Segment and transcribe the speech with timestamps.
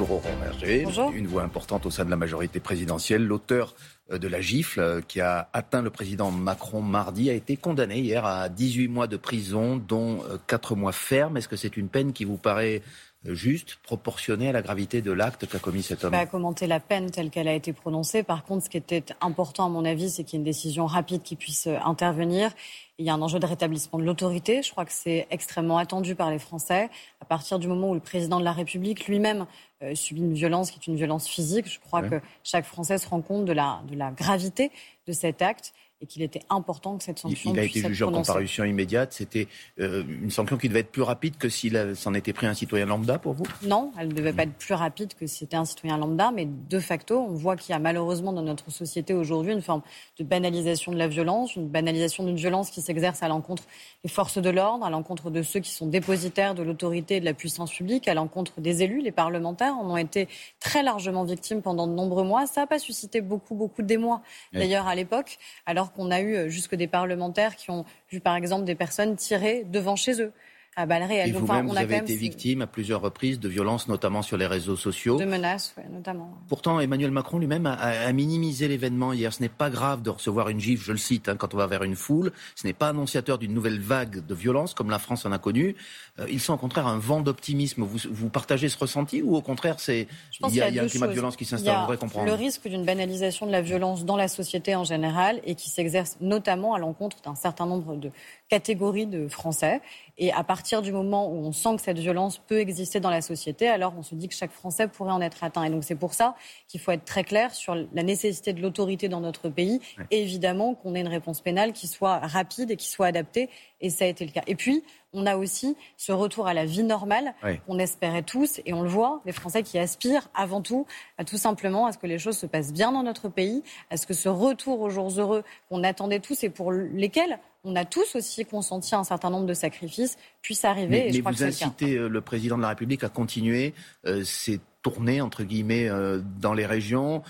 [0.00, 3.22] Bonjour Aurore Berger, une voix importante au sein de la majorité présidentielle.
[3.22, 3.74] L'auteur
[4.10, 7.98] euh, de la gifle euh, qui a atteint le président Macron mardi a été condamné
[7.98, 11.36] hier à 18 mois de prison, dont 4 mois ferme.
[11.36, 12.80] Est-ce que c'est une peine qui vous paraît
[13.24, 16.12] juste, proportionnée à la gravité de l'acte qu'a commis cet homme?
[16.12, 18.22] Pas commenter la peine telle qu'elle a été prononcée.
[18.22, 20.86] Par contre, ce qui était important à mon avis, c'est qu'il y ait une décision
[20.86, 22.50] rapide qui puisse euh, intervenir.
[22.98, 24.62] Il y a un enjeu de rétablissement de l'autorité.
[24.62, 26.88] Je crois que c'est extrêmement attendu par les Français.
[27.20, 29.46] À partir du moment où le président de la République lui-même
[29.82, 33.08] euh, subit une violence qui est une violence physique, je crois que chaque Français se
[33.08, 34.70] rend compte de la, de la gravité
[35.06, 37.52] de cet acte et qu'il était important que cette sanction.
[37.52, 39.12] Il, a été jugé en comparution immédiate.
[39.12, 42.54] C'était euh, une sanction qui devait être plus rapide que s'il s'en était pris un
[42.54, 43.44] citoyen lambda pour vous?
[43.62, 46.46] Non, elle ne devait pas être plus rapide que si c'était un citoyen lambda, mais
[46.46, 49.82] de facto, on voit qu'il y a malheureusement dans notre société aujourd'hui une forme
[50.18, 53.64] de banalisation de la violence, une banalisation d'une violence qui s'exerce à l'encontre
[54.02, 57.24] des forces de l'ordre, à l'encontre de ceux qui sont dépositaires de l'autorité et de
[57.26, 59.02] la puissance publique, à l'encontre des élus.
[59.02, 60.28] Les parlementaires en ont été
[60.60, 62.46] très largement victimes pendant de nombreux mois.
[62.46, 66.48] Ça n'a pas suscité beaucoup, beaucoup d'émoi, d'ailleurs, à l'époque, alors qu'on a eu euh,
[66.48, 70.32] jusque des parlementaires qui ont vu, par exemple, des personnes tirer devant chez eux
[70.76, 71.30] à balles réelles.
[71.30, 74.76] Et vous-même, vous avez été victime à plusieurs reprises de violences, notamment sur les réseaux
[74.76, 75.18] sociaux.
[75.18, 76.38] De menaces, oui, notamment.
[76.48, 79.32] Pourtant, Emmanuel Macron lui-même a, minimisé l'événement hier.
[79.32, 81.66] Ce n'est pas grave de recevoir une gifle, je le cite, hein, quand on va
[81.66, 82.32] vers une foule.
[82.54, 85.74] Ce n'est pas annonciateur d'une nouvelle vague de violence comme la France en a connu.
[86.18, 87.82] Euh, ils sont au contraire un vent d'optimisme.
[87.82, 90.06] Vous, vous, partagez ce ressenti ou au contraire, c'est
[90.46, 92.26] il y a, un climat de violence qui s'installe On comprendre.
[92.26, 96.16] Le risque d'une banalisation de la violence dans la société en général et qui s'exerce
[96.20, 98.10] notamment à l'encontre d'un certain nombre de
[98.48, 99.80] catégories de Français.
[100.18, 103.22] Et à partir du moment où on sent que cette violence peut exister dans la
[103.22, 105.64] société, alors on se dit que chaque Français pourrait en être atteint.
[105.64, 106.34] Et donc c'est pour ça
[106.68, 110.74] qu'il faut être très clair sur la nécessité de l'autorité dans notre pays et évidemment
[110.74, 113.48] qu'on ait une réponse pénale qui soit rapide et qui soit adaptée.
[113.80, 114.42] Et ça a été le cas.
[114.46, 117.34] Et puis, on a aussi ce retour à la vie normale
[117.66, 120.86] qu'on espérait tous, et on le voit, les Français qui aspirent avant tout
[121.18, 123.96] à tout simplement à ce que les choses se passent bien dans notre pays, à
[123.96, 127.84] ce que ce retour aux jours heureux qu'on attendait tous et pour lesquels on a
[127.84, 130.88] tous aussi consenti un certain nombre de sacrifices, puissent arriver.
[130.88, 133.74] Mais, et je vous incitez le, euh, le, président de la République à continuer
[134.06, 137.22] euh, ces tournées, entre guillemets, euh, dans les régions,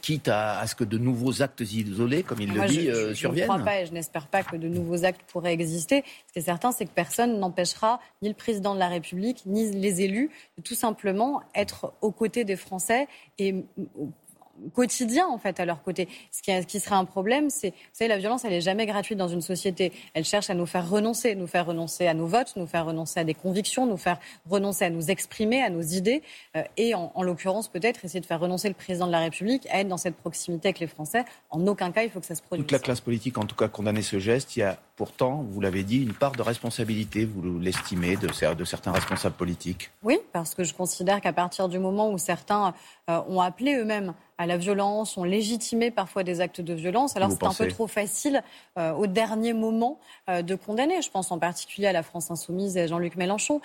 [0.00, 3.58] quitte à, ce que de nouveaux actes isolés, comme il le dit, surviennent Je ne
[3.58, 6.04] crois pas et je n'espère pas que de nouveaux actes pourraient exister.
[6.28, 9.70] Ce qui est certain, c'est que personne n'empêchera ni le président de la République, ni
[9.70, 13.54] les élus de tout simplement être aux côtés des Français et
[14.72, 16.08] quotidien en fait à leur côté.
[16.30, 19.18] Ce qui, qui serait un problème, c'est, vous savez, la violence, elle est jamais gratuite
[19.18, 19.92] dans une société.
[20.14, 23.20] Elle cherche à nous faire renoncer, nous faire renoncer à nos votes, nous faire renoncer
[23.20, 26.22] à des convictions, nous faire renoncer à nous exprimer, à nos idées,
[26.56, 29.80] euh, et en, l'occurrence peut-être essayer de faire renoncer le président de la République à
[29.80, 31.24] être dans cette proximité avec les Français.
[31.50, 32.64] En aucun cas, il faut que ça se produise.
[32.64, 34.56] Toute la classe politique, en tout cas, condamné ce geste.
[34.56, 38.64] Il y a pourtant, vous l'avez dit, une part de responsabilité, vous l'estimez, de, de
[38.64, 39.90] certains responsables politiques.
[40.02, 42.74] Oui, parce que je considère qu'à partir du moment où certains
[43.10, 47.16] euh, ont appelé eux-mêmes à la violence, ont légitimé parfois des actes de violence.
[47.16, 48.42] Alors c'est un peu trop facile
[48.78, 51.02] euh, au dernier moment euh, de condamner.
[51.02, 53.60] Je pense en particulier à la France insoumise et à Jean-Luc Mélenchon.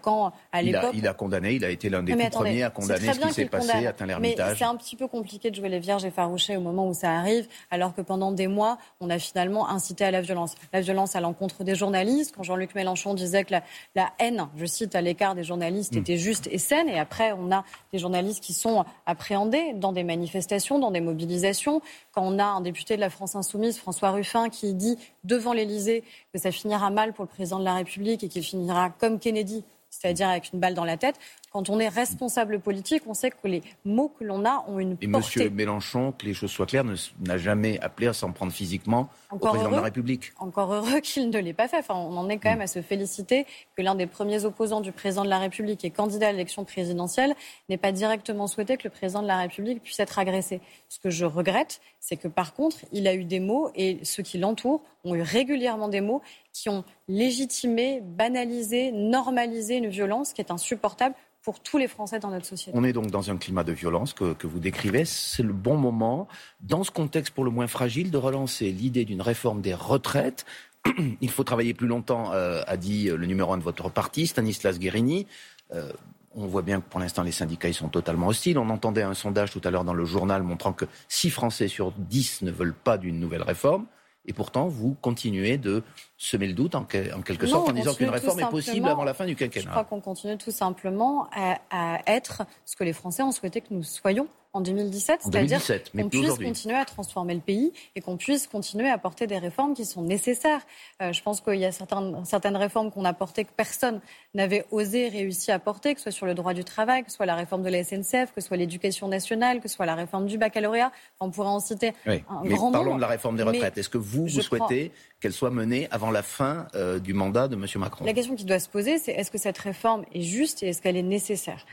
[0.00, 3.12] quand à l'époque, il, a condamné, il a été l'un des tout premiers à condamner
[3.12, 4.50] ce qui s'est passé à l'Ermitage.
[4.52, 7.12] Mais c'est un petit peu compliqué de jouer les vierges effarouchées au moment où ça
[7.12, 10.54] arrive, alors que pendant des mois, on a finalement incité à la violence.
[10.72, 12.34] La violence à l'encontre des journalistes.
[12.36, 13.54] Quand Jean-Luc Mélenchon disait que
[13.94, 15.98] la, haine, je cite, à l'écart des journalistes hmm.
[15.98, 20.04] était juste et saine, et après on a des journalistes qui sont appréhendés dans des
[20.04, 21.80] manifestations, dans des mobilisations.
[22.12, 26.04] Quand on a un député de la France insoumise, François Ruffin, qui dit devant l'Élysée
[26.32, 29.64] que ça finira mal pour le président de la République et qu'il finira comme Kennedy,
[29.90, 31.16] c'est-à-dire avec une balle dans la tête.
[31.50, 34.96] Quand on est responsable politique, on sait que les mots que l'on a ont une
[35.00, 35.46] Et portée.
[35.46, 35.54] M.
[35.54, 39.70] Mélenchon, que les choses soient claires, n'a jamais appelé à s'en prendre physiquement au président
[39.70, 40.32] de la République.
[40.38, 41.78] Encore heureux qu'il ne l'ait pas fait.
[41.78, 42.62] Enfin, on en est quand même mm.
[42.62, 46.28] à se féliciter que l'un des premiers opposants du président de la République et candidat
[46.28, 47.34] à l'élection présidentielle
[47.68, 50.60] n'ait pas directement souhaité que le président de la République puisse être agressé.
[50.88, 54.22] Ce que je regrette, c'est que par contre, il a eu des mots et ceux
[54.22, 56.22] qui l'entourent ont eu régulièrement des mots
[56.52, 62.30] qui ont légitimé, banalisé, normalisé une violence qui est insupportable pour tous les Français dans
[62.30, 62.76] notre société.
[62.78, 65.04] On est donc dans un climat de violence que, vous décrivez.
[65.04, 66.28] C'est le bon moment,
[66.60, 70.44] dans ce contexte pour le moins fragile, de relancer l'idée d'une réforme des retraites.
[71.20, 74.78] Il faut travailler plus longtemps, euh, a dit le numéro un de votre parti, Stanislas
[74.78, 75.26] Guérini.
[75.72, 75.90] Euh,
[76.34, 78.58] on voit bien que pour l'instant, les syndicats sont totalement hostiles.
[78.58, 81.92] On entendait un sondage tout à l'heure dans le journal montrant que 6 Français sur
[81.92, 83.86] 10 ne veulent pas d'une nouvelle réforme.
[84.28, 85.82] Et pourtant, vous continuez de
[86.18, 89.24] semer le doute en, quelque sorte en disant qu'une réforme est possible avant la fin
[89.24, 89.64] du quinquennat.
[89.64, 93.72] Je crois qu'on continue tout simplement à, être ce que les Français ont souhaité que
[93.72, 95.60] nous soyons en 2017, c'est-à-dire
[95.92, 99.74] qu'on puisse continuer à transformer le pays et qu'on puisse continuer à apporter des réformes
[99.74, 100.60] qui sont nécessaires.
[101.02, 104.00] Euh, je pense qu'il y a certaines, certaines réformes qu'on a portées que personne
[104.34, 107.16] n'avait osé réussir à porter, que ce soit sur le droit du travail, que ce
[107.16, 109.94] soit la réforme de la SNCF, que ce soit l'éducation nationale, que ce soit la
[109.94, 110.92] réforme du baccalauréat.
[111.20, 113.76] on pourrait en citer un mais grand parlons de la réforme des retraites.
[113.76, 117.54] Est-ce que vous, vous souhaitez qu'elle soit menée avant la fin euh, du mandat de
[117.54, 117.66] M.
[117.76, 118.04] Macron?
[118.04, 120.80] La question qui doit se poser, c'est est-ce que cette réforme est juste et est-ce
[120.80, 121.66] qu'elle est nécessaire?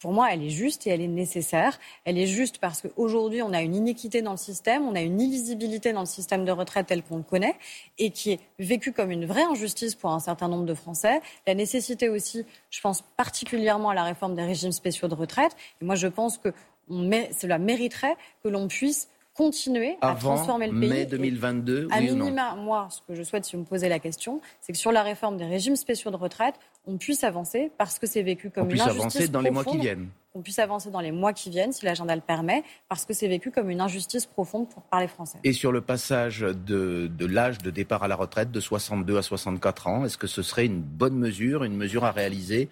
[0.00, 1.78] Pour moi, elle est juste et elle est nécessaire.
[2.04, 5.20] Elle est juste parce qu'aujourd'hui, on a une inéquité dans le système, on a une
[5.20, 7.56] illisibilité dans le système de retraite tel qu'on le connaît
[7.98, 11.20] et qui est vécue comme une vraie injustice pour un certain nombre de Français.
[11.46, 15.56] La nécessité aussi, je pense particulièrement à la réforme des régimes spéciaux de retraite.
[15.82, 16.52] Et moi, je pense que
[16.88, 20.88] cela mériterait que l'on puisse continuer à transformer le pays.
[20.90, 24.40] mai 2022, à minima, moi, ce que je souhaite, si vous me posez la question,
[24.60, 26.56] c'est que sur la réforme des régimes spéciaux de retraite,
[26.88, 28.98] on puisse avancer parce que c'est vécu comme une injustice.
[28.98, 30.08] On puisse avancer dans les mois qui viennent.
[30.34, 33.28] On puisse avancer dans les mois qui viennent, si l'agenda le permet, parce que c'est
[33.28, 35.38] vécu comme une injustice profonde pour, par les Français.
[35.44, 39.22] Et sur le passage de, de l'âge de départ à la retraite de 62 à
[39.22, 42.68] 64 ans, est-ce que ce serait une bonne mesure, une mesure à réaliser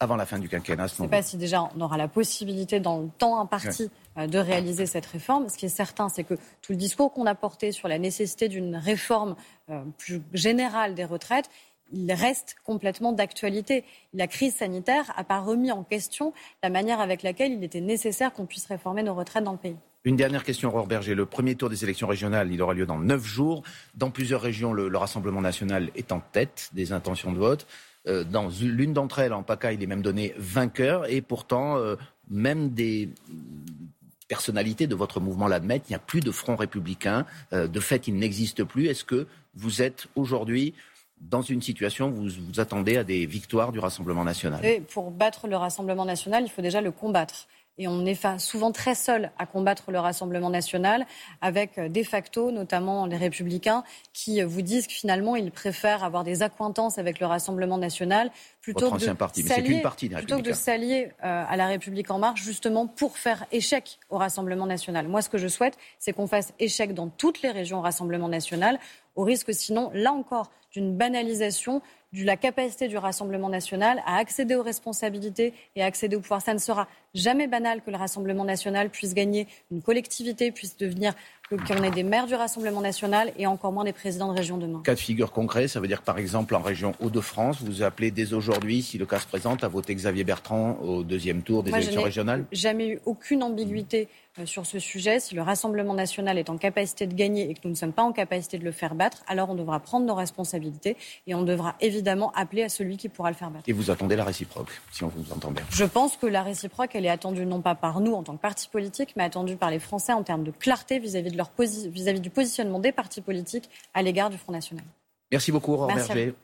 [0.00, 0.86] avant la fin du quinquennat.
[0.86, 4.26] Je ne sais pas si déjà on aura la possibilité dans le temps imparti euh,
[4.26, 5.48] de réaliser cette réforme.
[5.48, 8.48] Ce qui est certain, c'est que tout le discours qu'on a porté sur la nécessité
[8.48, 9.34] d'une réforme
[9.70, 11.50] euh, plus générale des retraites,
[11.90, 13.84] il reste complètement d'actualité.
[14.12, 18.32] La crise sanitaire n'a pas remis en question la manière avec laquelle il était nécessaire
[18.32, 19.76] qu'on puisse réformer nos retraites dans le pays.
[20.04, 21.14] Une dernière question, Aurore Berger.
[21.14, 23.62] Le premier tour des élections régionales, il aura lieu dans neuf jours.
[23.94, 27.66] Dans plusieurs régions, le Rassemblement national est en tête des intentions de vote.
[28.08, 31.10] Euh, dans l'une d'entre elles, en PACA, il est même donné vainqueur.
[31.10, 31.96] Et pourtant, euh,
[32.30, 33.08] même des
[34.28, 35.84] personnalités de votre mouvement l'admettent.
[35.88, 37.26] Il n'y a plus de front républicain.
[37.52, 38.86] Euh, de fait, il n'existe plus.
[38.86, 40.74] Est-ce que vous êtes aujourd'hui
[41.20, 44.60] dans une situation où vous vous attendez à des victoires du Rassemblement national?
[44.92, 48.94] Pour battre le Rassemblement national, il faut déjà le combattre et on est souvent très
[48.94, 51.06] seul à combattre le Rassemblement national,
[51.40, 56.02] avec euh, de facto, notamment les Républicains, qui euh, vous disent que finalement ils préfèrent
[56.02, 58.30] avoir des accointances avec le Rassemblement national
[58.60, 59.82] plutôt que de s'allier
[60.16, 64.18] plutôt que de s'allier euh, à la République en marche, justement pour faire échec au
[64.18, 65.06] Rassemblement national.
[65.08, 68.28] Moi, ce que je souhaite, c'est qu'on fasse échec dans toutes les régions au Rassemblement
[68.28, 68.78] national,
[69.14, 71.80] au risque sinon, là encore, d'une banalisation
[72.12, 76.40] de la capacité du Rassemblement national à accéder aux responsabilités et à accéder au pouvoir.
[76.40, 81.14] Ça ne sera jamais banal que le Rassemblement national puisse gagner une collectivité, puisse devenir
[81.50, 84.82] qu'on ait des maires du Rassemblement national et encore moins des présidents de région demain.
[84.84, 88.10] Cas de figure concret, ça veut dire que par exemple en région Hauts-de-France, vous appelez
[88.10, 91.70] dès aujourd'hui, si le cas se présente, à voter Xavier Bertrand au deuxième tour des
[91.70, 92.44] élections régionales?
[92.52, 94.08] Jamais eu aucune ambiguïté
[94.38, 95.20] euh, sur ce sujet.
[95.20, 98.02] Si le Rassemblement national est en capacité de gagner et que nous ne sommes pas
[98.02, 100.96] en capacité de le faire battre, alors on devra prendre nos responsabilités
[101.26, 103.64] et on devra évidemment appeler à celui qui pourra le faire battre.
[103.66, 106.94] Et vous attendez la réciproque, si on vous entend bien Je pense que la réciproque,
[106.98, 109.70] elle est attendue non pas par nous en tant que parti politique, mais attendue par
[109.70, 113.70] les Français en termes de clarté vis-à-vis, de leur vis-à-vis du positionnement des partis politiques
[113.94, 114.84] à l'égard du Front National.
[115.30, 116.34] Merci beaucoup, Aurore Berger.